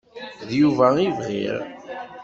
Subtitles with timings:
[0.47, 1.59] D Yuba i bɣiɣ.